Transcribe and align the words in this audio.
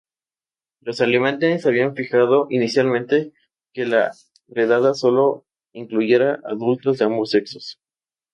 Los 0.79 0.99
alemanes 0.99 1.67
habían 1.67 1.95
fijado 1.95 2.47
inicialmente 2.49 3.33
que 3.71 3.85
la 3.85 4.09
redada 4.47 4.95
sólo 4.95 5.45
incluyera 5.73 6.39
adultos 6.43 6.97
de 6.97 7.05
ambos 7.05 7.29
sexos. 7.29 7.79